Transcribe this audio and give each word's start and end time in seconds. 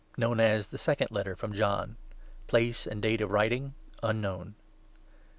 (KNOWN 0.17 0.39
AS 0.39 0.69
'THE 0.69 0.79
SECOND 0.79 1.11
LETTER 1.11 1.35
FROM 1.35 1.53
JOHN'). 1.53 1.95
[PLACE 2.47 2.87
AND 2.87 3.03
DATE 3.03 3.21
OF 3.21 3.29
WRITING 3.29 3.75
UNKNOWN. 4.01 4.55